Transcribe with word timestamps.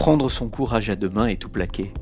Prendre 0.00 0.30
son 0.30 0.48
courage 0.48 0.88
à 0.88 0.96
deux 0.96 1.10
mains 1.10 1.26
et 1.26 1.36
tout 1.36 1.50
plaquer. 1.50 1.92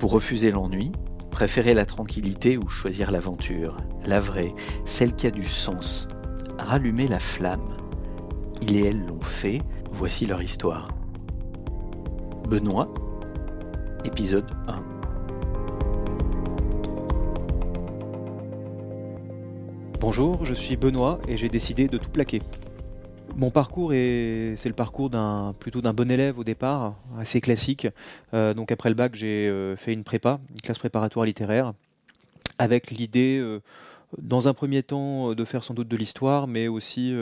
Pour 0.00 0.10
refuser 0.10 0.50
l'ennui, 0.50 0.90
préférer 1.30 1.74
la 1.74 1.86
tranquillité 1.86 2.58
ou 2.58 2.68
choisir 2.68 3.12
l'aventure, 3.12 3.76
la 4.04 4.18
vraie, 4.18 4.52
celle 4.84 5.14
qui 5.14 5.28
a 5.28 5.30
du 5.30 5.44
sens. 5.44 6.08
Rallumer 6.58 7.06
la 7.06 7.20
flamme. 7.20 7.76
Il 8.62 8.76
et 8.76 8.88
elle 8.88 9.06
l'ont 9.06 9.20
fait, 9.20 9.60
voici 9.92 10.26
leur 10.26 10.42
histoire. 10.42 10.88
Benoît, 12.48 12.92
épisode 14.04 14.50
1. 14.66 14.82
Bonjour, 20.00 20.44
je 20.44 20.54
suis 20.54 20.76
Benoît 20.76 21.20
et 21.28 21.36
j'ai 21.36 21.48
décidé 21.48 21.86
de 21.86 21.96
tout 21.96 22.10
plaquer. 22.10 22.42
Mon 23.40 23.50
parcours 23.50 23.94
est, 23.94 24.52
c'est 24.58 24.68
le 24.68 24.74
parcours 24.74 25.08
d'un 25.08 25.54
plutôt 25.58 25.80
d'un 25.80 25.94
bon 25.94 26.10
élève 26.10 26.38
au 26.38 26.44
départ, 26.44 26.96
assez 27.18 27.40
classique. 27.40 27.88
Euh, 28.34 28.52
donc 28.52 28.70
après 28.70 28.90
le 28.90 28.94
bac, 28.94 29.14
j'ai 29.14 29.48
euh, 29.48 29.76
fait 29.76 29.94
une 29.94 30.04
prépa, 30.04 30.40
une 30.50 30.60
classe 30.60 30.78
préparatoire 30.78 31.24
littéraire, 31.24 31.72
avec 32.58 32.90
l'idée, 32.90 33.38
euh, 33.40 33.62
dans 34.18 34.46
un 34.46 34.52
premier 34.52 34.82
temps, 34.82 35.32
de 35.32 35.44
faire 35.46 35.64
sans 35.64 35.72
doute 35.72 35.88
de 35.88 35.96
l'histoire, 35.96 36.48
mais 36.48 36.68
aussi 36.68 37.14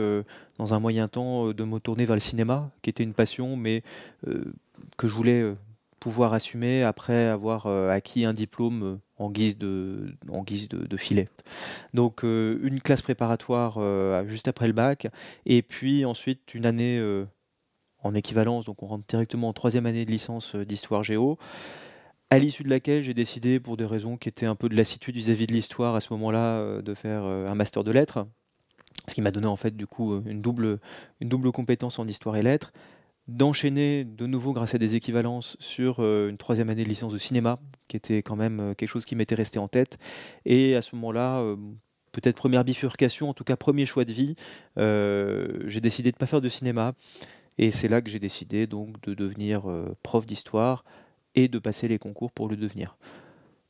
dans 0.59 0.75
un 0.75 0.81
moyen 0.81 1.07
temps 1.07 1.53
de 1.53 1.65
me 1.65 1.79
tourner 1.79 2.05
vers 2.05 2.17
le 2.17 2.21
cinéma, 2.21 2.69
qui 2.83 2.91
était 2.91 3.05
une 3.05 3.15
passion, 3.15 3.57
mais 3.57 3.85
que 4.97 5.07
je 5.07 5.13
voulais 5.13 5.55
pouvoir 6.01 6.33
assumer 6.33 6.83
après 6.83 7.27
avoir 7.27 7.66
acquis 7.66 8.25
un 8.25 8.33
diplôme 8.33 9.01
en 9.16 9.30
guise 9.30 9.59
de, 9.59 10.15
en 10.30 10.43
guise 10.43 10.69
de, 10.69 10.97
filet. 10.97 11.29
Donc 11.95 12.23
une 12.23 12.80
classe 12.80 13.02
préparatoire 13.02 13.79
juste 14.27 14.48
après 14.48 14.66
le 14.66 14.73
bac, 14.73 15.09
et 15.47 15.62
puis 15.62 16.05
ensuite 16.05 16.55
une 16.55 16.66
année 16.66 17.02
en 18.02 18.15
équivalence, 18.15 18.65
donc 18.65 18.82
on 18.82 18.87
rentre 18.87 19.04
directement 19.09 19.49
en 19.49 19.52
troisième 19.52 19.87
année 19.87 20.04
de 20.04 20.10
licence 20.10 20.54
d'histoire 20.54 21.02
géo, 21.02 21.38
à 22.30 22.38
l'issue 22.38 22.63
de 22.63 22.71
laquelle 22.71 23.02
j'ai 23.02 23.15
décidé, 23.15 23.59
pour 23.59 23.76
des 23.76 23.87
raisons 23.87 24.16
qui 24.16 24.29
étaient 24.29 24.46
un 24.46 24.54
peu 24.54 24.69
de 24.69 24.76
lassitude 24.76 25.16
vis-à-vis 25.16 25.46
de 25.46 25.52
l'histoire 25.52 25.95
à 25.95 26.01
ce 26.01 26.13
moment-là, 26.13 26.80
de 26.82 26.95
faire 26.95 27.24
un 27.24 27.54
master 27.54 27.85
de 27.85 27.91
lettres, 27.91 28.26
ce 29.07 29.15
qui 29.15 29.21
m'a 29.21 29.30
donné 29.30 29.46
en 29.46 29.57
fait 29.57 29.76
du 29.76 29.87
coup 29.87 30.21
une 30.26 30.43
double, 30.43 30.79
une 31.21 31.29
double 31.29 31.51
compétence 31.52 31.99
en 31.99 32.07
histoire 32.07 32.37
et 32.37 32.43
lettres 32.43 32.73
d'enchaîner 33.29 34.04
de 34.04 34.26
nouveau 34.26 34.54
grâce 34.54 34.74
à 34.74 34.79
des 34.79 34.95
équivalences 34.95 35.57
sur 35.60 35.96
euh, 36.01 36.30
une 36.30 36.38
troisième 36.38 36.71
année 36.71 36.82
de 36.82 36.88
licence 36.88 37.12
de 37.12 37.18
cinéma, 37.18 37.60
qui 37.87 37.96
était 37.96 38.23
quand 38.23 38.37
même 38.37 38.60
euh, 38.60 38.74
quelque 38.74 38.88
chose 38.88 39.04
qui 39.04 39.15
m'était 39.15 39.35
resté 39.35 39.59
en 39.59 39.68
tête. 39.68 39.98
Et 40.46 40.74
à 40.74 40.82
ce 40.82 40.96
moment-là, 40.96 41.40
euh, 41.40 41.57
peut-être 42.12 42.37
première 42.37 42.65
bifurcation, 42.65 43.29
en 43.29 43.35
tout 43.35 43.45
cas 43.45 43.57
premier 43.57 43.85
choix 43.85 44.07
de 44.07 44.12
vie, 44.12 44.35
j'ai 44.76 45.80
décidé 45.80 46.10
de 46.10 46.16
ne 46.16 46.18
pas 46.18 46.26
faire 46.26 46.40
de 46.40 46.48
cinéma. 46.48 46.95
Et 47.59 47.70
c'est 47.70 47.88
là 47.88 48.01
que 48.01 48.09
j'ai 48.09 48.20
décidé 48.20 48.66
donc 48.66 49.01
de 49.02 49.15
devenir 49.15 49.65
prof 50.02 50.24
d'histoire 50.24 50.85
et 51.35 51.48
de 51.48 51.59
passer 51.59 51.87
les 51.87 51.98
concours 51.98 52.32
pour 52.32 52.48
le 52.48 52.57
devenir. 52.57 52.96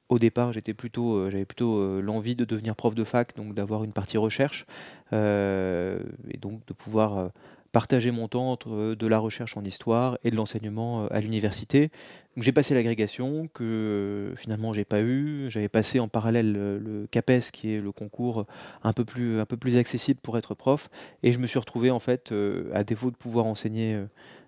Au 0.08 0.18
départ, 0.18 0.52
j'étais 0.52 0.74
plutôt, 0.74 1.30
j'avais 1.30 1.46
plutôt 1.46 2.00
l'envie 2.00 2.36
de 2.36 2.44
devenir 2.44 2.76
prof 2.76 2.94
de 2.94 3.04
fac, 3.04 3.34
donc 3.34 3.54
d'avoir 3.54 3.84
une 3.84 3.92
partie 3.92 4.18
recherche 4.18 4.66
et 5.12 6.36
donc 6.38 6.64
de 6.66 6.72
pouvoir 6.74 7.30
partager 7.78 8.10
mon 8.10 8.26
temps 8.26 8.50
entre 8.50 8.70
euh, 8.74 8.96
de 8.96 9.06
la 9.06 9.20
recherche 9.20 9.56
en 9.56 9.62
histoire 9.62 10.18
et 10.24 10.32
de 10.32 10.34
l'enseignement 10.34 11.04
euh, 11.04 11.06
à 11.12 11.20
l'université. 11.20 11.92
J'ai 12.36 12.50
passé 12.50 12.74
l'agrégation 12.74 13.46
que 13.54 13.62
euh, 13.62 14.34
finalement 14.34 14.72
j'ai 14.72 14.84
pas 14.84 15.00
eu. 15.00 15.46
J'avais 15.48 15.68
passé 15.68 16.00
en 16.00 16.08
parallèle 16.08 16.52
le, 16.52 17.06
CAPES 17.08 17.52
qui 17.52 17.72
est 17.72 17.80
le 17.80 17.92
concours 17.92 18.46
un 18.82 18.92
peu 18.92 19.04
plus 19.04 19.38
un 19.38 19.44
peu 19.44 19.56
plus 19.56 19.76
accessible 19.76 20.18
pour 20.20 20.36
être 20.36 20.56
prof 20.56 20.90
et 21.22 21.30
je 21.30 21.38
me 21.38 21.46
suis 21.46 21.60
retrouvé 21.60 21.92
en 21.92 22.00
fait 22.00 22.34
à 22.72 22.82
défaut 22.82 23.12
de 23.12 23.16
pouvoir 23.16 23.46
enseigner 23.46 23.96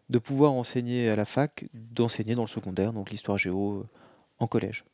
de 0.09 0.19
pouvoir 0.19 0.51
enseigner 0.51 1.09
à 1.09 1.15
la 1.15 1.25
fac, 1.25 1.67
d'enseigner 1.73 2.35
dans 2.35 2.43
le 2.43 2.49
secondaire, 2.49 2.93
donc 2.93 3.11
l'histoire 3.13 3.39
géo 3.39 3.87
en 4.41 4.49
collège. 4.49 4.85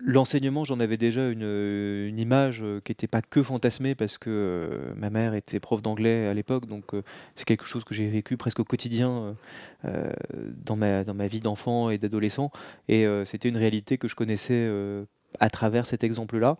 L'enseignement, 0.00 0.64
j'en 0.64 0.78
avais 0.78 0.96
déjà 0.96 1.28
une, 1.28 1.42
euh, 1.42 2.10
image 2.16 2.60
euh, 2.62 2.80
qui 2.84 2.92
n'était 2.92 3.08
pas 3.08 3.20
que 3.20 3.42
fantasmée 3.42 3.96
parce 3.96 4.16
que 4.16 4.30
euh, 4.30 4.94
ma 4.94 5.10
mère 5.10 5.34
était 5.34 5.58
prof 5.58 5.82
d'anglais 5.82 6.28
à 6.28 6.34
l'époque, 6.34 6.66
donc 6.66 6.92
c'est 7.34 7.44
quelque 7.44 7.64
chose 7.64 7.82
que 7.82 7.94
j'ai 7.94 8.06
vécu 8.08 8.36
presque 8.36 8.60
au 8.60 8.64
quotidien 8.64 9.36
dans, 9.84 10.76
ma, 10.76 11.02
dans 11.02 11.14
ma 11.14 11.26
vie 11.26 11.40
d'enfant 11.40 11.90
et 11.90 11.98
d'adolescent. 11.98 12.50
Et 12.88 13.06
c'était 13.24 13.48
une 13.48 13.56
réalité 13.56 13.98
que 13.98 14.08
je 14.08 14.14
connaissais 14.14 14.70
à 15.40 15.50
travers 15.50 15.86
cet 15.86 16.04
exemple-là. 16.04 16.56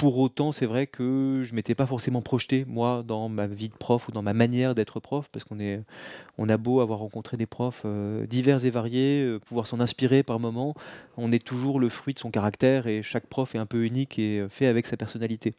Pour 0.00 0.16
autant, 0.16 0.50
c'est 0.50 0.64
vrai 0.64 0.86
que 0.86 1.42
je 1.44 1.54
m'étais 1.54 1.74
pas 1.74 1.84
forcément 1.84 2.22
projeté, 2.22 2.64
moi, 2.66 3.04
dans 3.06 3.28
ma 3.28 3.46
vie 3.46 3.68
de 3.68 3.74
prof 3.74 4.08
ou 4.08 4.12
dans 4.12 4.22
ma 4.22 4.32
manière 4.32 4.74
d'être 4.74 4.98
prof, 4.98 5.28
parce 5.30 5.44
qu'on 5.44 6.48
a 6.48 6.56
beau 6.56 6.80
avoir 6.80 7.00
rencontré 7.00 7.36
des 7.36 7.44
profs 7.44 7.82
euh, 7.84 8.26
divers 8.26 8.64
et 8.64 8.70
variés, 8.70 9.22
euh, 9.22 9.38
pouvoir 9.38 9.66
s'en 9.66 9.78
inspirer 9.78 10.22
par 10.22 10.40
moments, 10.40 10.74
on 11.18 11.32
est 11.32 11.44
toujours 11.44 11.78
le 11.78 11.90
fruit 11.90 12.14
de 12.14 12.18
son 12.18 12.30
caractère 12.30 12.86
et 12.86 13.02
chaque 13.02 13.26
prof 13.26 13.54
est 13.54 13.58
un 13.58 13.66
peu 13.66 13.84
unique 13.84 14.18
et 14.18 14.38
euh, 14.38 14.48
fait 14.48 14.64
avec 14.64 14.86
sa 14.86 14.96
personnalité. 14.96 15.52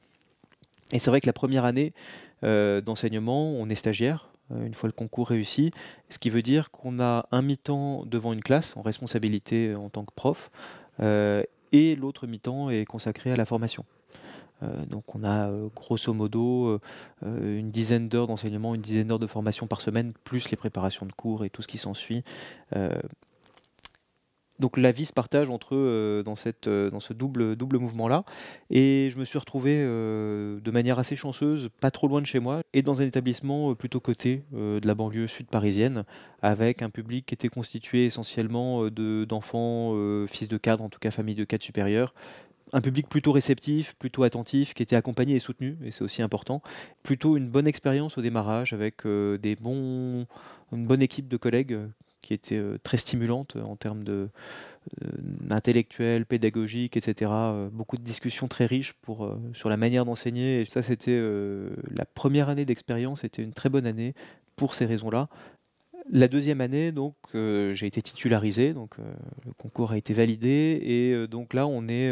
Et 0.91 0.97
c'est 0.97 1.11
vrai 1.11 1.21
que 1.21 1.27
la 1.27 1.33
première 1.33 1.63
année 1.63 1.93
d'enseignement, 2.41 3.51
on 3.51 3.69
est 3.69 3.75
stagiaire, 3.75 4.31
une 4.49 4.73
fois 4.73 4.87
le 4.87 4.93
concours 4.93 5.27
réussi, 5.27 5.69
ce 6.09 6.17
qui 6.17 6.31
veut 6.31 6.41
dire 6.41 6.71
qu'on 6.71 6.99
a 6.99 7.27
un 7.31 7.43
mi-temps 7.43 8.05
devant 8.07 8.33
une 8.33 8.41
classe 8.41 8.75
en 8.75 8.81
responsabilité 8.81 9.75
en 9.75 9.91
tant 9.91 10.03
que 10.03 10.13
prof, 10.15 10.49
et 10.99 11.95
l'autre 11.95 12.25
mi-temps 12.25 12.71
est 12.71 12.85
consacré 12.85 13.31
à 13.31 13.35
la 13.35 13.45
formation. 13.45 13.85
Euh, 14.63 14.85
donc 14.85 15.15
on 15.15 15.23
a 15.23 15.49
euh, 15.49 15.69
grosso 15.75 16.13
modo 16.13 16.79
euh, 17.23 17.59
une 17.59 17.69
dizaine 17.69 18.09
d'heures 18.09 18.27
d'enseignement, 18.27 18.75
une 18.75 18.81
dizaine 18.81 19.07
d'heures 19.07 19.19
de 19.19 19.27
formation 19.27 19.67
par 19.67 19.81
semaine, 19.81 20.13
plus 20.23 20.49
les 20.49 20.57
préparations 20.57 21.05
de 21.05 21.11
cours 21.11 21.45
et 21.45 21.49
tout 21.49 21.61
ce 21.61 21.67
qui 21.67 21.77
s'ensuit. 21.77 22.23
donc 24.59 24.77
la 24.77 24.91
vie 24.91 25.05
se 25.05 25.13
partage 25.13 25.49
entre 25.49 25.73
eux 25.73 26.21
dans, 26.23 26.35
cette, 26.35 26.69
dans 26.69 26.99
ce 26.99 27.13
double, 27.13 27.55
double 27.55 27.79
mouvement-là. 27.79 28.23
Et 28.69 29.09
je 29.11 29.17
me 29.17 29.25
suis 29.25 29.39
retrouvé 29.39 29.77
de 29.77 30.71
manière 30.71 30.99
assez 30.99 31.15
chanceuse, 31.15 31.69
pas 31.79 31.89
trop 31.89 32.07
loin 32.07 32.21
de 32.21 32.27
chez 32.27 32.39
moi, 32.39 32.61
et 32.73 32.83
dans 32.83 33.01
un 33.01 33.05
établissement 33.05 33.73
plutôt 33.73 33.99
côté 33.99 34.43
de 34.51 34.85
la 34.85 34.93
banlieue 34.93 35.25
sud 35.25 35.47
parisienne, 35.47 36.03
avec 36.43 36.83
un 36.83 36.91
public 36.91 37.25
qui 37.25 37.33
était 37.33 37.49
constitué 37.49 38.05
essentiellement 38.05 38.87
d'enfants, 38.89 39.95
fils 40.27 40.47
de 40.47 40.57
cadres, 40.57 40.83
en 40.83 40.89
tout 40.89 40.99
cas 40.99 41.09
famille 41.09 41.35
de 41.35 41.43
cadres 41.43 41.63
supérieurs, 41.63 42.13
un 42.73 42.81
public 42.81 43.07
plutôt 43.07 43.31
réceptif, 43.31 43.95
plutôt 43.95 44.23
attentif, 44.23 44.73
qui 44.73 44.83
était 44.83 44.95
accompagné 44.95 45.35
et 45.35 45.39
soutenu, 45.39 45.77
et 45.83 45.91
c'est 45.91 46.03
aussi 46.03 46.21
important. 46.21 46.61
Plutôt 47.03 47.37
une 47.37 47.49
bonne 47.49 47.67
expérience 47.67 48.17
au 48.17 48.21
démarrage 48.21 48.73
avec 48.73 49.05
euh, 49.05 49.37
des 49.37 49.55
bons, 49.55 50.25
une 50.71 50.87
bonne 50.87 51.01
équipe 51.01 51.27
de 51.27 51.37
collègues 51.37 51.73
euh, 51.73 51.87
qui 52.21 52.33
était 52.33 52.57
euh, 52.57 52.77
très 52.83 52.97
stimulante 52.97 53.57
en 53.57 53.75
termes 53.75 54.03
de 54.03 54.29
intellectuel, 55.51 56.25
pédagogique, 56.25 56.97
etc. 56.97 57.29
beaucoup 57.71 57.97
de 57.97 58.01
discussions 58.01 58.47
très 58.47 58.65
riches 58.65 58.93
pour, 59.03 59.31
sur 59.53 59.69
la 59.69 59.77
manière 59.77 60.05
d'enseigner. 60.05 60.61
Et 60.61 60.65
ça, 60.65 60.81
c'était 60.81 61.21
la 61.91 62.03
première 62.03 62.49
année 62.49 62.65
d'expérience, 62.65 63.21
c'était 63.21 63.43
une 63.43 63.53
très 63.53 63.69
bonne 63.69 63.85
année 63.85 64.15
pour 64.55 64.73
ces 64.73 64.87
raisons-là. 64.87 65.29
La 66.09 66.27
deuxième 66.27 66.61
année, 66.61 66.91
donc, 66.91 67.13
j'ai 67.35 67.85
été 67.85 68.01
titularisé, 68.01 68.73
donc 68.73 68.95
le 69.45 69.53
concours 69.53 69.91
a 69.91 69.99
été 69.99 70.15
validé, 70.15 70.81
et 70.81 71.27
donc 71.27 71.53
là, 71.53 71.67
on 71.67 71.87
est 71.87 72.11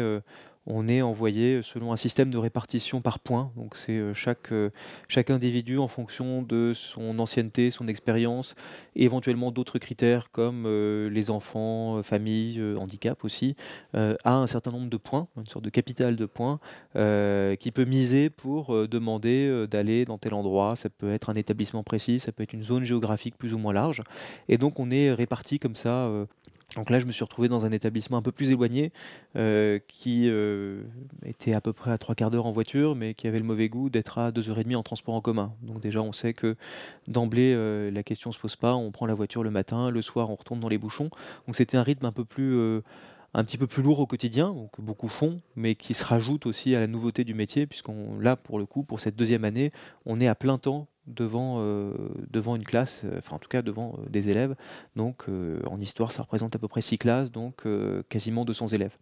on 0.66 0.88
est 0.88 1.02
envoyé 1.02 1.62
selon 1.62 1.92
un 1.92 1.96
système 1.96 2.30
de 2.30 2.38
répartition 2.38 3.00
par 3.00 3.18
points. 3.18 3.50
Donc 3.56 3.76
c'est 3.76 3.92
euh, 3.92 4.14
chaque, 4.14 4.52
euh, 4.52 4.70
chaque 5.08 5.30
individu 5.30 5.78
en 5.78 5.88
fonction 5.88 6.42
de 6.42 6.72
son 6.74 7.18
ancienneté, 7.18 7.70
son 7.70 7.88
expérience, 7.88 8.54
et 8.94 9.04
éventuellement 9.04 9.50
d'autres 9.50 9.78
critères 9.78 10.30
comme 10.30 10.64
euh, 10.66 11.08
les 11.08 11.30
enfants, 11.30 12.02
famille, 12.02 12.60
handicap 12.78 13.24
aussi, 13.24 13.56
a 13.94 14.34
un 14.34 14.46
certain 14.46 14.70
nombre 14.70 14.88
de 14.88 14.96
points, 14.96 15.28
une 15.36 15.46
sorte 15.46 15.64
de 15.64 15.70
capital 15.70 16.16
de 16.16 16.26
points, 16.26 16.60
qui 16.94 17.70
peut 17.72 17.84
miser 17.84 18.30
pour 18.30 18.88
demander 18.88 19.66
d'aller 19.68 20.04
dans 20.04 20.18
tel 20.18 20.34
endroit. 20.34 20.76
Ça 20.76 20.88
peut 20.90 21.12
être 21.12 21.30
un 21.30 21.34
établissement 21.34 21.82
précis, 21.82 22.20
ça 22.20 22.32
peut 22.32 22.42
être 22.42 22.52
une 22.52 22.62
zone 22.62 22.84
géographique 22.84 23.36
plus 23.36 23.54
ou 23.54 23.58
moins 23.58 23.72
large. 23.72 24.02
Et 24.48 24.58
donc 24.58 24.78
on 24.78 24.90
est 24.90 25.12
réparti 25.12 25.58
comme 25.58 25.76
ça 25.76 26.10
donc 26.76 26.90
là, 26.90 26.98
je 26.98 27.06
me 27.06 27.12
suis 27.12 27.24
retrouvé 27.24 27.48
dans 27.48 27.66
un 27.66 27.72
établissement 27.72 28.18
un 28.18 28.22
peu 28.22 28.32
plus 28.32 28.50
éloigné, 28.50 28.92
euh, 29.36 29.78
qui 29.88 30.28
euh, 30.28 30.82
était 31.24 31.52
à 31.52 31.60
peu 31.60 31.72
près 31.72 31.90
à 31.90 31.98
trois 31.98 32.14
quarts 32.14 32.30
d'heure 32.30 32.46
en 32.46 32.52
voiture, 32.52 32.94
mais 32.94 33.14
qui 33.14 33.26
avait 33.26 33.38
le 33.38 33.44
mauvais 33.44 33.68
goût 33.68 33.90
d'être 33.90 34.18
à 34.18 34.30
deux 34.30 34.48
heures 34.50 34.58
et 34.58 34.64
demie 34.64 34.76
en 34.76 34.82
transport 34.82 35.14
en 35.14 35.20
commun. 35.20 35.52
Donc 35.62 35.80
déjà, 35.80 36.00
on 36.00 36.12
sait 36.12 36.32
que 36.32 36.56
d'emblée, 37.08 37.52
euh, 37.54 37.90
la 37.90 38.02
question 38.02 38.30
se 38.30 38.38
pose 38.38 38.56
pas. 38.56 38.74
On 38.74 38.92
prend 38.92 39.06
la 39.06 39.14
voiture 39.14 39.42
le 39.42 39.50
matin, 39.50 39.90
le 39.90 40.02
soir, 40.02 40.30
on 40.30 40.36
retourne 40.36 40.60
dans 40.60 40.68
les 40.68 40.78
bouchons. 40.78 41.10
Donc 41.46 41.56
c'était 41.56 41.76
un 41.76 41.82
rythme 41.82 42.06
un 42.06 42.12
peu 42.12 42.24
plus 42.24 42.82
un 43.34 43.44
petit 43.44 43.58
peu 43.58 43.66
plus 43.66 43.82
lourd 43.82 44.00
au 44.00 44.06
quotidien, 44.06 44.54
que 44.72 44.82
beaucoup 44.82 45.08
font, 45.08 45.36
mais 45.56 45.74
qui 45.74 45.94
se 45.94 46.04
rajoute 46.04 46.46
aussi 46.46 46.74
à 46.74 46.80
la 46.80 46.86
nouveauté 46.86 47.24
du 47.24 47.34
métier, 47.34 47.66
puisqu'on 47.66 48.18
là, 48.18 48.36
pour 48.36 48.58
le 48.58 48.66
coup, 48.66 48.82
pour 48.82 49.00
cette 49.00 49.16
deuxième 49.16 49.44
année, 49.44 49.72
on 50.04 50.20
est 50.20 50.26
à 50.26 50.34
plein 50.34 50.58
temps 50.58 50.88
devant, 51.14 51.56
euh, 51.60 51.92
une 52.34 52.64
classe, 52.64 53.02
euh, 53.04 53.18
enfin 53.18 53.36
en 53.36 53.38
tout 53.38 53.48
cas 53.48 53.62
devant 53.62 53.98
euh, 53.98 54.08
des 54.08 54.28
élèves. 54.28 54.54
Donc 54.96 55.26
en 55.28 55.80
histoire, 55.80 56.12
ça 56.12 56.22
représente 56.22 56.54
à 56.56 56.58
peu 56.58 56.68
près 56.68 56.80
six 56.80 56.98
classes, 56.98 57.30
donc 57.30 57.64
quasiment 58.08 58.44
200 58.44 58.68
élèves. 58.68 58.96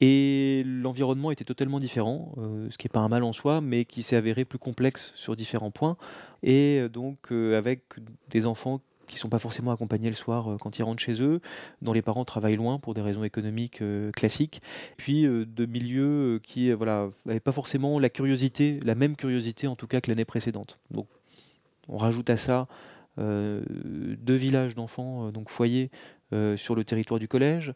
Et 0.00 0.62
l'environnement 0.64 1.32
était 1.32 1.44
totalement 1.44 1.80
différent, 1.80 2.34
ce 2.70 2.78
qui 2.78 2.86
n'est 2.86 2.92
pas 2.92 3.00
un 3.00 3.08
mal 3.08 3.24
en 3.24 3.32
soi, 3.32 3.60
mais 3.60 3.84
qui 3.84 4.04
s'est 4.04 4.14
avéré 4.14 4.44
plus 4.44 4.58
complexe 4.58 5.12
sur 5.16 5.34
différents 5.34 5.72
points. 5.72 5.96
Et 6.42 6.88
donc 6.92 7.32
avec 7.32 7.82
des 8.30 8.46
enfants 8.46 8.80
qui 9.08 9.16
ne 9.16 9.20
sont 9.20 9.28
pas 9.28 9.40
forcément 9.40 9.72
accompagnés 9.72 10.10
le 10.10 10.14
soir 10.14 10.56
quand 10.60 10.78
ils 10.78 10.84
rentrent 10.84 11.02
chez 11.02 11.20
eux, 11.20 11.40
dont 11.82 11.92
les 11.92 12.02
parents 12.02 12.24
travaillent 12.24 12.56
loin 12.56 12.78
pour 12.78 12.94
des 12.94 13.00
raisons 13.00 13.24
économiques 13.24 13.82
classiques, 14.14 14.62
puis 14.96 15.22
de 15.22 15.66
milieux 15.66 16.38
qui 16.42 16.70
voilà 16.72 17.08
n'avaient 17.26 17.40
pas 17.40 17.52
forcément 17.52 17.98
la 17.98 18.10
curiosité, 18.10 18.78
la 18.84 18.94
même 18.94 19.16
curiosité 19.16 19.66
en 19.66 19.74
tout 19.74 19.86
cas 19.86 20.00
que 20.00 20.10
l'année 20.10 20.24
précédente. 20.24 20.78
Donc 20.90 21.08
on 21.88 21.96
rajoute 21.96 22.30
à 22.30 22.36
ça 22.36 22.68
deux 23.16 24.34
villages 24.34 24.76
d'enfants, 24.76 25.32
donc 25.32 25.48
foyers, 25.48 25.90
sur 26.56 26.74
le 26.74 26.84
territoire 26.84 27.18
du 27.18 27.26
collège. 27.26 27.72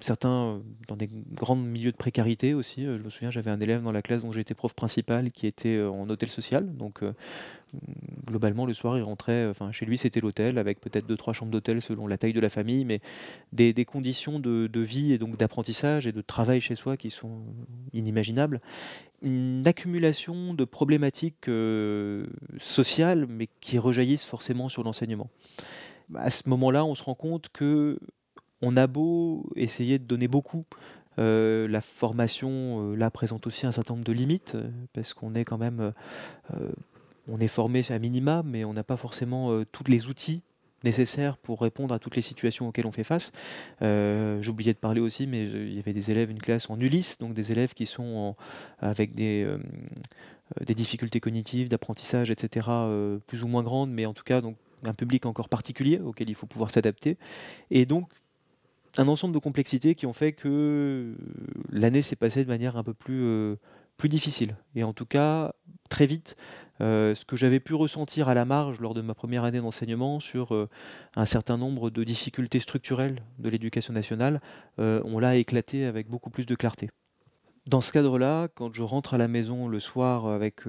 certains 0.00 0.62
dans 0.86 0.96
des 0.96 1.08
grands 1.32 1.56
milieux 1.56 1.92
de 1.92 1.96
précarité 1.96 2.54
aussi. 2.54 2.84
Je 2.84 3.02
me 3.02 3.10
souviens, 3.10 3.30
j'avais 3.30 3.50
un 3.50 3.60
élève 3.60 3.82
dans 3.82 3.92
la 3.92 4.02
classe 4.02 4.22
dont 4.22 4.32
j'étais 4.32 4.54
prof 4.54 4.74
principal 4.74 5.30
qui 5.32 5.46
était 5.46 5.82
en 5.82 6.08
hôtel 6.08 6.28
social. 6.28 6.76
Donc 6.76 7.02
globalement, 8.26 8.66
le 8.66 8.74
soir, 8.74 8.98
il 8.98 9.02
rentrait, 9.02 9.46
enfin 9.46 9.72
chez 9.72 9.86
lui, 9.86 9.98
c'était 9.98 10.20
l'hôtel 10.20 10.58
avec 10.58 10.80
peut-être 10.80 11.06
deux 11.06 11.16
trois 11.16 11.32
chambres 11.32 11.50
d'hôtel 11.50 11.82
selon 11.82 12.06
la 12.06 12.18
taille 12.18 12.32
de 12.32 12.40
la 12.40 12.50
famille, 12.50 12.84
mais 12.84 13.00
des, 13.52 13.84
conditions 13.84 14.38
de, 14.38 14.80
vie 14.80 15.12
et 15.12 15.18
donc 15.18 15.36
d'apprentissage 15.36 16.06
et 16.06 16.12
de 16.12 16.20
travail 16.20 16.60
chez 16.60 16.74
soi 16.74 16.96
qui 16.96 17.10
sont 17.10 17.42
inimaginables 17.92 18.60
une 19.22 19.66
accumulation 19.66 20.54
de 20.54 20.64
problématiques 20.64 21.48
euh, 21.48 22.26
sociales, 22.58 23.26
mais 23.28 23.48
qui 23.60 23.78
rejaillissent 23.78 24.24
forcément 24.24 24.68
sur 24.68 24.84
l'enseignement. 24.84 25.28
À 26.14 26.30
ce 26.30 26.48
moment-là, 26.48 26.84
on 26.84 26.94
se 26.94 27.02
rend 27.02 27.14
compte 27.14 27.48
que 27.52 27.98
on 28.62 28.76
a 28.76 28.86
beau 28.86 29.50
essayer 29.56 29.98
de 29.98 30.04
donner 30.04 30.28
beaucoup, 30.28 30.64
euh, 31.18 31.66
la 31.66 31.80
formation 31.80 32.92
euh, 32.92 32.94
là 32.94 33.10
présente 33.10 33.46
aussi 33.46 33.66
un 33.66 33.72
certain 33.72 33.94
nombre 33.94 34.06
de 34.06 34.12
limites 34.12 34.56
parce 34.92 35.14
qu'on 35.14 35.34
est 35.34 35.44
quand 35.44 35.58
même, 35.58 35.92
on 37.28 37.38
est 37.38 37.48
formé 37.48 37.82
à 37.90 37.98
minima, 37.98 38.42
mais 38.44 38.64
on 38.64 38.72
n'a 38.72 38.84
pas 38.84 38.96
forcément 38.96 39.64
tous 39.70 39.84
les 39.84 40.06
outils 40.06 40.42
nécessaires 40.84 41.36
pour 41.36 41.60
répondre 41.60 41.94
à 41.94 41.98
toutes 41.98 42.16
les 42.16 42.22
situations 42.22 42.68
auxquelles 42.68 42.86
on 42.86 42.92
fait 42.92 43.04
face. 43.04 43.32
Euh, 43.82 44.40
J'oubliais 44.42 44.72
de 44.72 44.78
parler 44.78 45.00
aussi, 45.00 45.26
mais 45.26 45.44
il 45.44 45.74
y 45.74 45.78
avait 45.78 45.92
des 45.92 46.10
élèves, 46.10 46.30
une 46.30 46.40
classe 46.40 46.70
en 46.70 46.78
Ulysse, 46.78 47.18
donc 47.18 47.34
des 47.34 47.52
élèves 47.52 47.74
qui 47.74 47.86
sont 47.86 48.36
avec 48.78 49.14
des, 49.14 49.44
euh, 49.44 49.58
des 50.64 50.74
difficultés 50.74 51.20
cognitives, 51.20 51.68
d'apprentissage, 51.68 52.30
etc., 52.30 52.66
euh, 52.70 53.18
plus 53.26 53.42
ou 53.42 53.48
moins 53.48 53.62
grandes, 53.62 53.90
mais 53.90 54.06
en 54.06 54.14
tout 54.14 54.24
cas 54.24 54.40
donc 54.40 54.56
un 54.84 54.94
public 54.94 55.26
encore 55.26 55.48
particulier 55.48 55.98
auquel 55.98 56.30
il 56.30 56.34
faut 56.34 56.46
pouvoir 56.46 56.70
s'adapter. 56.70 57.16
Et 57.70 57.84
donc 57.84 58.08
un 58.96 59.08
ensemble 59.08 59.34
de 59.34 59.38
complexités 59.38 59.94
qui 59.94 60.06
ont 60.06 60.12
fait 60.12 60.32
que 60.32 61.14
l'année 61.70 62.02
s'est 62.02 62.16
passée 62.16 62.44
de 62.44 62.48
manière 62.48 62.76
un 62.76 62.84
peu 62.84 62.94
euh, 63.10 63.56
plus 63.96 64.08
difficile. 64.08 64.56
Et 64.74 64.84
en 64.84 64.92
tout 64.92 65.04
cas, 65.04 65.52
très 65.90 66.06
vite, 66.06 66.36
euh, 66.80 67.14
ce 67.14 67.24
que 67.24 67.36
j'avais 67.36 67.60
pu 67.60 67.74
ressentir 67.74 68.28
à 68.28 68.34
la 68.34 68.44
marge 68.44 68.80
lors 68.80 68.94
de 68.94 69.00
ma 69.00 69.14
première 69.14 69.44
année 69.44 69.60
d'enseignement 69.60 70.20
sur 70.20 70.54
euh, 70.54 70.68
un 71.16 71.26
certain 71.26 71.56
nombre 71.56 71.90
de 71.90 72.04
difficultés 72.04 72.60
structurelles 72.60 73.22
de 73.38 73.48
l'éducation 73.48 73.92
nationale, 73.92 74.40
euh, 74.78 75.00
on 75.04 75.18
l'a 75.18 75.36
éclaté 75.36 75.84
avec 75.84 76.08
beaucoup 76.08 76.30
plus 76.30 76.46
de 76.46 76.54
clarté. 76.54 76.90
Dans 77.68 77.80
ce 77.80 77.92
cadre-là, 77.92 78.48
quand 78.54 78.72
je 78.72 78.82
rentre 78.82 79.14
à 79.14 79.18
la 79.18 79.28
maison 79.28 79.68
le 79.68 79.78
soir 79.78 80.26
avec 80.26 80.62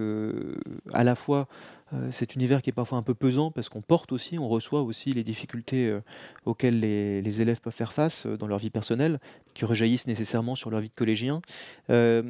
à 0.93 1.03
la 1.03 1.15
fois 1.15 1.47
euh, 1.93 2.11
cet 2.11 2.35
univers 2.35 2.61
qui 2.61 2.69
est 2.69 2.73
parfois 2.73 2.99
un 2.99 3.03
peu 3.03 3.15
pesant 3.15 3.49
parce 3.49 3.67
qu'on 3.67 3.81
porte 3.81 4.11
aussi, 4.11 4.37
on 4.37 4.47
reçoit 4.47 4.81
aussi 4.81 5.11
les 5.11 5.23
difficultés 5.23 5.87
euh, 5.87 6.01
auxquelles 6.45 6.79
les, 6.79 7.41
élèves 7.41 7.61
peuvent 7.61 7.73
faire 7.73 7.93
face 7.93 8.27
euh, 8.27 8.37
dans 8.37 8.45
leur 8.45 8.59
vie 8.59 8.69
personnelle, 8.69 9.19
qui 9.55 9.65
rejaillissent 9.65 10.05
nécessairement 10.05 10.55
sur 10.55 10.69
leur 10.69 10.81
vie 10.81 10.89
de 10.89 10.93
collégien. 10.93 11.41
Il 11.89 12.23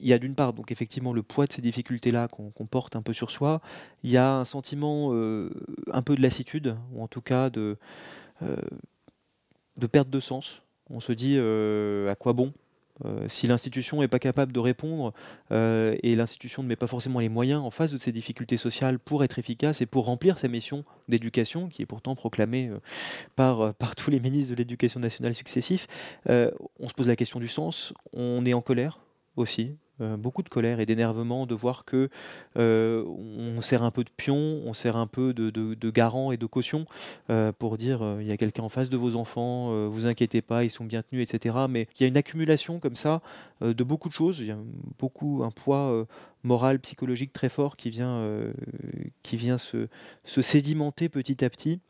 y 0.00 0.12
a 0.12 0.18
d'une 0.18 0.34
part 0.34 0.52
donc 0.52 0.72
effectivement 0.72 1.12
le 1.12 1.22
poids 1.22 1.46
de 1.46 1.52
ces 1.52 1.62
difficultés-là 1.62 2.28
qu'on 2.28 2.66
porte 2.66 2.96
un 2.96 3.02
peu 3.02 3.12
sur 3.12 3.30
soi. 3.30 3.60
Il 4.02 4.10
y 4.10 4.16
a 4.16 4.34
un 4.36 4.44
sentiment 4.44 5.12
un 5.12 6.02
peu 6.02 6.16
de 6.16 6.22
lassitude, 6.22 6.76
ou 6.92 7.02
en 7.02 7.08
tout 7.08 7.20
cas 7.20 7.50
de, 7.50 7.76
de 8.40 9.86
perte 9.86 10.10
de 10.10 10.20
sens. 10.20 10.62
On 10.90 11.00
se 11.00 11.12
dit 11.12 11.38
à 11.38 12.14
quoi 12.16 12.32
bon? 12.32 12.52
Euh, 13.04 13.28
si 13.28 13.48
l'institution 13.48 14.00
n'est 14.00 14.08
pas 14.08 14.20
capable 14.20 14.52
de 14.52 14.60
répondre 14.60 15.12
euh, 15.50 15.96
et 16.02 16.14
l'institution 16.14 16.62
ne 16.62 16.68
met 16.68 16.76
pas 16.76 16.86
forcément 16.86 17.18
les 17.18 17.28
moyens 17.28 17.60
en 17.60 17.70
face 17.70 17.90
de 17.90 17.98
ces 17.98 18.12
difficultés 18.12 18.56
sociales 18.56 19.00
pour 19.00 19.24
être 19.24 19.38
efficace 19.38 19.80
et 19.80 19.86
pour 19.86 20.04
remplir 20.04 20.38
sa 20.38 20.46
mission 20.46 20.84
d'éducation, 21.08 21.68
qui 21.68 21.82
est 21.82 21.86
pourtant 21.86 22.14
proclamée 22.14 22.68
euh, 22.68 22.78
par, 23.34 23.74
par 23.74 23.96
tous 23.96 24.10
les 24.10 24.20
ministres 24.20 24.52
de 24.52 24.58
l'éducation 24.58 25.00
nationale 25.00 25.34
successifs, 25.34 25.88
on 26.26 26.88
se 26.88 26.94
pose 26.94 27.08
la 27.08 27.16
question 27.16 27.40
du 27.40 27.48
sens, 27.48 27.92
on 28.12 28.44
est 28.46 28.54
en 28.54 28.60
colère 28.60 29.00
aussi, 29.36 29.76
beaucoup 30.00 30.42
de 30.42 30.48
colère 30.48 30.80
et 30.80 30.86
d'énervement 30.86 31.46
de 31.46 31.54
voir 31.54 31.84
que 31.84 32.08
euh, 32.56 33.04
on 33.04 33.60
sert 33.62 33.82
un 33.82 33.90
peu 33.90 34.04
de 34.04 34.10
pion, 34.10 34.60
on 34.64 34.74
sert 34.74 34.96
un 34.96 35.06
peu 35.06 35.32
de, 35.32 35.90
garant 35.90 36.32
et 36.32 36.36
de 36.36 36.46
caution 36.46 36.84
euh, 37.30 37.52
pour 37.52 37.76
dire 37.76 38.16
il 38.20 38.26
y 38.26 38.32
a 38.32 38.36
quelqu'un 38.36 38.64
en 38.64 38.68
face 38.68 38.90
de 38.90 38.96
vos 38.96 39.14
enfants, 39.16 39.88
vous 39.88 40.06
inquiétez 40.06 40.42
pas, 40.42 40.64
ils 40.64 40.70
sont 40.70 40.84
bien 40.84 41.02
tenus, 41.02 41.22
etc. 41.22 41.56
Mais 41.68 41.86
il 41.98 42.02
y 42.02 42.04
a 42.04 42.08
une 42.08 42.16
accumulation 42.16 42.80
comme 42.80 42.96
ça 42.96 43.22
de 43.60 43.84
beaucoup 43.84 44.08
de 44.08 44.14
choses, 44.14 44.40
il 44.40 44.46
y 44.46 44.50
a 44.50 44.58
beaucoup 44.98 45.42
un 45.44 45.50
poids 45.50 46.06
moral, 46.42 46.80
psychologique 46.80 47.32
très 47.32 47.48
fort 47.48 47.76
qui 47.76 47.90
vient, 47.90 48.26
qui 49.22 49.36
vient 49.36 49.58
se, 49.58 49.88
sédimenter 50.24 51.08
petit 51.08 51.44
à 51.44 51.50
petit. 51.50 51.80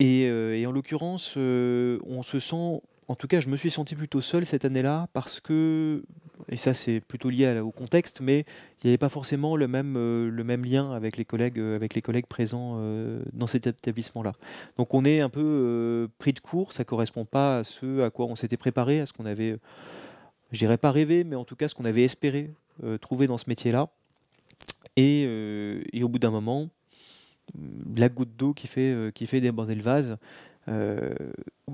Et, 0.00 0.22
et 0.22 0.66
en 0.66 0.72
l'occurrence, 0.72 1.36
on 1.36 2.22
se 2.22 2.40
sent 2.40 2.80
en 3.08 3.14
tout 3.14 3.28
cas, 3.28 3.40
je 3.40 3.48
me 3.48 3.56
suis 3.56 3.70
senti 3.70 3.94
plutôt 3.94 4.20
seul 4.20 4.46
cette 4.46 4.64
année-là 4.64 5.08
parce 5.12 5.38
que, 5.40 6.02
et 6.48 6.56
ça 6.56 6.74
c'est 6.74 7.00
plutôt 7.00 7.30
lié 7.30 7.58
au 7.60 7.70
contexte, 7.70 8.20
mais 8.20 8.44
il 8.82 8.86
n'y 8.86 8.90
avait 8.90 8.98
pas 8.98 9.08
forcément 9.08 9.56
le 9.56 9.66
même, 9.66 9.96
euh, 9.96 10.30
le 10.30 10.44
même 10.44 10.64
lien 10.64 10.92
avec 10.92 11.16
les 11.16 11.24
collègues, 11.24 11.58
euh, 11.58 11.74
avec 11.74 11.94
les 11.94 12.02
collègues 12.02 12.26
présents 12.26 12.76
euh, 12.78 13.20
dans 13.32 13.46
cet 13.46 13.66
établissement-là. 13.66 14.34
Donc 14.76 14.94
on 14.94 15.04
est 15.04 15.20
un 15.20 15.28
peu 15.28 16.08
pris 16.18 16.32
de 16.32 16.40
court, 16.40 16.72
ça 16.72 16.82
ne 16.82 16.86
correspond 16.86 17.24
pas 17.24 17.58
à 17.58 17.64
ce 17.64 18.02
à 18.02 18.10
quoi 18.10 18.26
on 18.26 18.36
s'était 18.36 18.56
préparé, 18.56 19.00
à 19.00 19.06
ce 19.06 19.12
qu'on 19.12 19.26
avait, 19.26 19.56
je 20.52 20.58
dirais 20.58 20.78
pas 20.78 20.92
rêvé, 20.92 21.24
mais 21.24 21.36
en 21.36 21.44
tout 21.44 21.56
cas 21.56 21.68
ce 21.68 21.74
qu'on 21.74 21.84
avait 21.84 22.04
espéré 22.04 22.50
trouver 23.00 23.26
dans 23.26 23.38
ce 23.38 23.44
métier-là. 23.48 23.88
Et, 24.96 25.22
et, 25.92 26.02
au 26.02 26.08
bout 26.08 26.18
d'un 26.18 26.30
moment, 26.30 26.68
la 27.96 28.08
goutte 28.08 28.34
d'eau 28.36 28.54
qui 28.54 28.66
fait, 28.66 29.12
qui 29.14 29.26
fait 29.26 29.40
déborder 29.40 29.74
le 29.74 29.82
vase, 29.82 30.16
euh, 30.68 31.14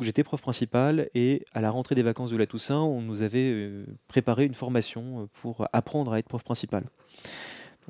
j'étais 0.01 0.23
prof 0.23 0.41
principal 0.41 1.09
et 1.15 1.45
à 1.53 1.61
la 1.61 1.71
rentrée 1.71 1.95
des 1.95 2.03
vacances 2.03 2.31
de 2.31 2.37
la 2.37 2.47
Toussaint, 2.47 2.81
on 2.81 3.01
nous 3.01 3.23
avait 3.23 3.51
euh, 3.51 3.87
préparé 4.09 4.45
une 4.45 4.55
formation 4.55 5.23
euh, 5.23 5.27
pour 5.33 5.67
apprendre 5.73 6.13
à 6.13 6.19
être 6.19 6.29
prof 6.29 6.43
principal. 6.43 6.85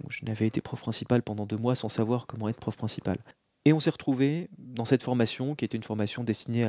je 0.08 0.24
n'avais 0.24 0.46
été 0.46 0.60
prof 0.60 0.80
principal 0.80 1.22
pendant 1.22 1.46
deux 1.46 1.56
mois 1.56 1.74
sans 1.74 1.88
savoir 1.88 2.26
comment 2.26 2.48
être 2.48 2.60
prof 2.60 2.76
principal. 2.76 3.16
Et 3.64 3.72
on 3.72 3.78
s'est 3.78 3.90
retrouvé 3.90 4.48
dans 4.58 4.84
cette 4.84 5.04
formation, 5.04 5.54
qui 5.54 5.64
était 5.64 5.76
une 5.76 5.84
formation 5.84 6.24
destinée 6.24 6.64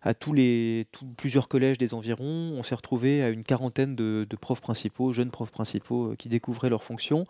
à, 0.00 0.14
tous 0.14 0.32
les 0.32 0.86
plusieurs 1.16 1.48
collèges 1.48 1.76
des 1.76 1.92
environs. 1.92 2.52
On 2.56 2.62
s'est 2.62 2.76
retrouvé 2.76 3.24
à 3.24 3.30
une 3.30 3.42
quarantaine 3.42 3.96
de, 3.96 4.24
de, 4.30 4.36
profs 4.36 4.60
principaux, 4.60 5.12
jeunes 5.12 5.32
profs 5.32 5.50
principaux, 5.50 6.14
qui 6.16 6.28
découvraient 6.28 6.70
leurs 6.70 6.84
fonctions. 6.84 7.24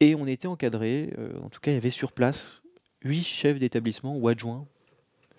Et 0.00 0.14
on 0.14 0.26
était 0.26 0.46
encadrés, 0.46 1.14
en 1.42 1.48
tout 1.48 1.60
cas, 1.60 1.70
il 1.70 1.74
y 1.74 1.78
avait 1.78 1.88
sur 1.88 2.12
place 2.12 2.60
huit 3.02 3.24
chefs 3.24 3.58
d'établissement 3.58 4.14
ou 4.14 4.28
adjoints 4.28 4.66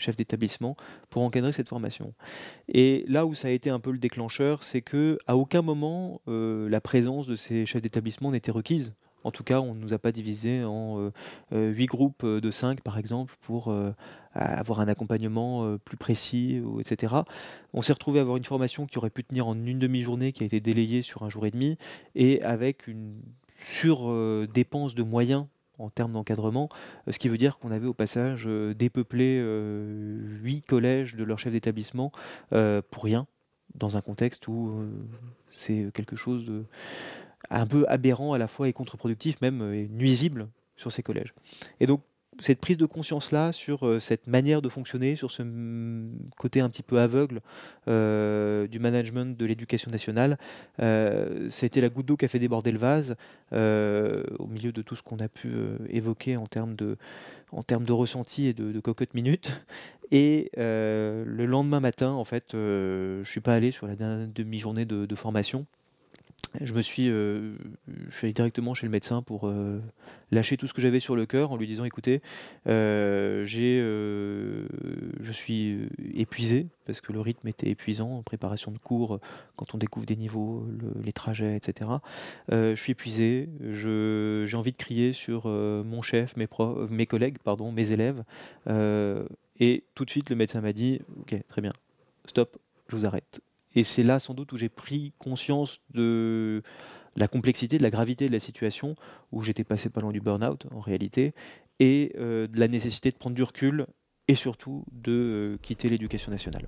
chef 0.01 0.15
d'établissement, 0.15 0.75
pour 1.09 1.21
encadrer 1.21 1.51
cette 1.51 1.69
formation. 1.69 2.13
Et 2.67 3.05
là 3.07 3.25
où 3.25 3.33
ça 3.35 3.47
a 3.47 3.51
été 3.51 3.69
un 3.69 3.79
peu 3.79 3.91
le 3.91 3.97
déclencheur, 3.97 4.63
c'est 4.63 4.81
que 4.81 5.17
à 5.27 5.37
aucun 5.37 5.61
moment 5.61 6.21
euh, 6.27 6.69
la 6.69 6.81
présence 6.81 7.27
de 7.27 7.35
ces 7.35 7.65
chefs 7.65 7.81
d'établissement 7.81 8.31
n'était 8.31 8.51
requise. 8.51 8.93
En 9.23 9.29
tout 9.29 9.43
cas, 9.43 9.61
on 9.61 9.75
ne 9.75 9.79
nous 9.79 9.93
a 9.93 9.99
pas 9.99 10.11
divisé 10.11 10.63
en 10.63 10.99
euh, 10.99 11.11
euh, 11.53 11.69
huit 11.69 11.85
groupes 11.85 12.25
de 12.25 12.51
cinq, 12.51 12.81
par 12.81 12.97
exemple, 12.97 13.35
pour 13.41 13.73
avoir 14.33 14.79
un 14.79 14.87
accompagnement 14.87 15.77
plus 15.85 15.97
précis, 15.97 16.61
etc. 16.79 17.15
On 17.73 17.81
s'est 17.81 17.93
retrouvé 17.93 18.19
à 18.19 18.21
avoir 18.23 18.37
une 18.37 18.45
formation 18.45 18.87
qui 18.87 18.97
aurait 18.97 19.11
pu 19.11 19.23
tenir 19.23 19.45
en 19.45 19.55
une 19.55 19.77
demi-journée, 19.77 20.31
qui 20.31 20.41
a 20.41 20.45
été 20.45 20.59
délayée 20.59 21.03
sur 21.03 21.21
un 21.23 21.29
jour 21.29 21.45
et 21.45 21.51
demi, 21.51 21.77
et 22.15 22.41
avec 22.41 22.87
une 22.87 23.21
sur-dépense 23.59 24.95
de 24.95 25.03
moyens 25.03 25.45
en 25.81 25.89
termes 25.89 26.13
d'encadrement, 26.13 26.69
euh, 27.07 27.11
ce 27.11 27.19
qui 27.19 27.29
veut 27.29 27.37
dire 27.37 27.57
qu'on 27.57 27.71
avait 27.71 27.87
au 27.87 27.93
passage 27.93 28.43
euh, 28.47 28.73
dépeuplé 28.73 29.39
euh, 29.39 30.17
huit 30.41 30.61
collèges 30.61 31.15
de 31.15 31.23
leur 31.23 31.39
chef 31.39 31.53
d'établissement 31.53 32.11
pour 32.49 33.03
rien, 33.03 33.27
dans 33.75 33.97
un 33.97 34.01
contexte 34.01 34.47
où 34.47 34.85
c'est 35.49 35.89
quelque 35.93 36.15
chose 36.15 36.45
de 36.45 36.65
un 37.49 37.65
peu 37.65 37.85
aberrant 37.87 38.33
à 38.33 38.37
la 38.37 38.47
fois 38.47 38.67
et 38.67 38.73
contre-productif, 38.73 39.41
même 39.41 39.87
nuisible 39.87 40.47
sur 40.75 40.91
ces 40.91 41.03
collèges. 41.03 41.33
Et 41.79 41.87
donc 41.87 42.01
cette 42.39 42.59
prise 42.59 42.77
de 42.77 42.85
conscience-là 42.85 43.51
sur 43.51 43.85
euh, 43.85 43.99
cette 43.99 44.27
manière 44.27 44.61
de 44.61 44.69
fonctionner, 44.69 45.15
sur 45.15 45.31
ce 45.31 45.43
côté 46.37 46.61
un 46.61 46.69
petit 46.69 46.83
peu 46.83 46.99
aveugle 46.99 47.41
euh, 47.87 48.67
du 48.67 48.79
management 48.79 49.37
de 49.37 49.45
l'éducation 49.45 49.91
nationale, 49.91 50.37
euh, 50.81 51.49
a 51.49 51.65
été 51.65 51.81
la 51.81 51.89
goutte 51.89 52.05
d'eau 52.05 52.17
qui 52.17 52.25
a 52.25 52.27
fait 52.27 52.39
déborder 52.39 52.71
le 52.71 52.79
vase 52.79 53.15
au 53.51 54.47
milieu 54.47 54.71
de 54.71 54.81
tout 54.81 54.95
ce 54.95 55.03
qu'on 55.03 55.19
a 55.19 55.27
pu 55.27 55.51
évoquer 55.89 56.37
en 56.37 56.47
termes 56.47 56.75
de, 56.75 56.97
en 57.51 57.63
termes 57.63 57.83
de 57.83 57.91
ressenti 57.91 58.47
et 58.47 58.53
de, 58.53 58.79
cocotte 58.79 59.13
minute. 59.13 59.61
Et 60.11 60.51
le 60.55 61.45
lendemain 61.45 61.81
matin, 61.81 62.11
en 62.11 62.23
fait, 62.23 62.51
je 62.53 63.21
suis 63.25 63.41
pas 63.41 63.53
allé 63.53 63.71
sur 63.71 63.87
la 63.87 63.95
dernière 63.95 64.27
demi-journée 64.27 64.85
de, 64.85 65.05
de 65.05 65.15
formation. 65.15 65.65
Je 66.59 66.73
me 66.73 66.81
suis, 66.81 67.09
euh, 67.09 67.55
je 68.09 68.15
suis 68.15 68.25
allé 68.25 68.33
directement 68.33 68.73
chez 68.73 68.85
le 68.85 68.91
médecin 68.91 69.21
pour 69.21 69.47
euh, 69.47 69.81
lâcher 70.31 70.57
tout 70.57 70.67
ce 70.67 70.73
que 70.73 70.81
j'avais 70.81 70.99
sur 70.99 71.15
le 71.15 71.25
cœur 71.25 71.51
en 71.51 71.57
lui 71.57 71.65
disant 71.65 71.85
écoutez, 71.85 72.21
euh, 72.67 73.45
j'ai, 73.45 73.77
je 73.79 75.31
suis 75.31 75.87
épuisé 76.15 76.67
parce 76.85 76.99
que 76.99 77.13
le 77.13 77.21
rythme 77.21 77.47
était 77.47 77.69
épuisant 77.69 78.17
en 78.17 78.23
préparation 78.23 78.71
de 78.71 78.77
cours, 78.77 79.19
quand 79.55 79.75
on 79.75 79.77
découvre 79.77 80.05
des 80.05 80.17
niveaux, 80.17 80.67
les 81.03 81.13
trajets, 81.13 81.55
etc. 81.55 81.89
je 82.49 82.75
suis 82.75 82.91
épuisé, 82.91 83.47
j'ai 83.61 84.57
envie 84.57 84.71
de 84.71 84.77
crier 84.77 85.13
sur 85.13 85.47
mon 85.47 86.01
chef, 86.01 86.35
mes, 86.35 86.47
mes 86.89 87.05
collègues, 87.05 87.37
pardon, 87.43 87.71
mes 87.71 87.91
élèves. 87.91 88.23
et 89.59 89.83
tout 89.95 90.05
de 90.05 90.09
suite, 90.09 90.29
le 90.29 90.35
médecin 90.35 90.59
m'a 90.59 90.73
dit 90.73 90.99
ok, 91.21 91.35
très 91.47 91.61
bien, 91.61 91.73
stop, 92.25 92.57
je 92.89 92.97
vous 92.97 93.05
arrête 93.05 93.41
et 93.75 93.83
c'est 93.83 94.03
là 94.03 94.19
sans 94.19 94.33
doute 94.33 94.51
où 94.51 94.57
j'ai 94.57 94.69
pris 94.69 95.13
conscience 95.17 95.81
de 95.93 96.61
la 97.15 97.27
complexité, 97.27 97.77
de 97.77 97.83
la 97.83 97.89
gravité 97.89 98.27
de 98.27 98.31
la 98.31 98.39
situation, 98.39 98.95
où 99.31 99.41
j'étais 99.41 99.63
passé 99.63 99.89
pas 99.89 100.01
loin 100.01 100.11
du 100.11 100.21
burn-out 100.21 100.65
en 100.71 100.79
réalité, 100.79 101.33
et 101.79 102.13
euh, 102.17 102.47
de 102.47 102.59
la 102.59 102.67
nécessité 102.67 103.09
de 103.09 103.17
prendre 103.17 103.35
du 103.35 103.43
recul 103.43 103.85
et 104.27 104.35
surtout 104.35 104.85
de 104.91 105.11
euh, 105.11 105.57
quitter 105.61 105.89
l'éducation 105.89 106.31
nationale. 106.31 106.67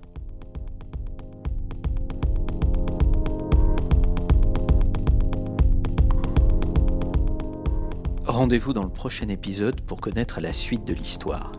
Rendez-vous 8.25 8.73
dans 8.73 8.83
le 8.83 8.89
prochain 8.89 9.27
épisode 9.27 9.81
pour 9.81 10.01
connaître 10.01 10.41
la 10.41 10.53
suite 10.53 10.85
de 10.85 10.93
l'histoire. 10.93 11.51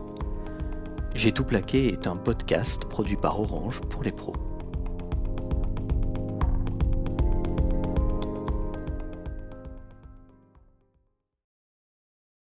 J'ai 1.15 1.31
tout 1.31 1.45
plaqué 1.45 1.93
est 1.93 2.09
un 2.09 2.17
podcast 2.17 2.87
produit 2.87 3.17
par 3.17 3.39
Orange 3.39 3.81
pour 3.83 4.03
les 4.03 4.11
pros. 4.11 4.54